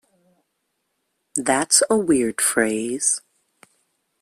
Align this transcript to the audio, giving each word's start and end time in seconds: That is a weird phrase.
That 1.35 1.69
is 1.73 1.83
a 1.87 1.95
weird 1.95 2.41
phrase. 2.41 3.21